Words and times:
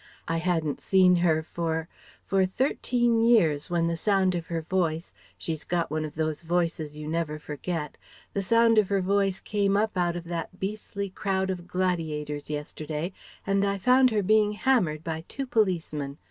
I 0.27 0.37
hadn't 0.37 0.81
seen 0.81 1.17
her 1.17 1.43
for 1.43 1.87
for 2.25 2.43
thirteen 2.47 3.19
years, 3.23 3.69
when 3.69 3.85
the 3.85 3.95
sound 3.95 4.33
of 4.33 4.47
her 4.47 4.63
voice 4.63 5.13
She's 5.37 5.63
got 5.63 5.91
one 5.91 6.05
of 6.05 6.15
those 6.15 6.41
voices 6.41 6.97
you 6.97 7.07
never 7.07 7.37
forget 7.37 7.97
the 8.33 8.41
sound 8.41 8.79
of 8.79 8.89
her 8.89 9.01
voice 9.03 9.39
came 9.39 9.77
up 9.77 9.95
out 9.95 10.15
of 10.15 10.23
that 10.23 10.59
beastly 10.59 11.11
crowd 11.11 11.51
of 11.51 11.67
gladiators 11.67 12.49
yesterday, 12.49 13.13
and 13.45 13.63
I 13.63 13.77
found 13.77 14.09
her 14.09 14.23
being 14.23 14.53
hammered 14.53 15.03
by 15.03 15.23
two 15.27 15.45
policemen. 15.45 16.17